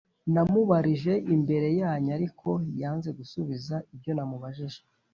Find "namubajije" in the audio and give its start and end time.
4.17-4.81